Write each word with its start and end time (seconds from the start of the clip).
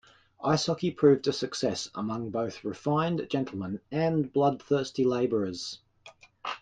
Ice 0.43 0.65
hockey 0.65 0.89
proved 0.89 1.27
a 1.27 1.31
success 1.31 1.87
among 1.93 2.31
both 2.31 2.63
refined 2.63 3.27
gentlemen 3.29 3.79
and 3.91 4.33
bloodthirsty 4.33 5.03
labourers. 5.03 5.77